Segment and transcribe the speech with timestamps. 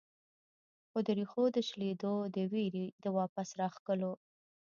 [0.89, 4.13] خو د ريښو د شلېدو د وېرې د واپس راښکلو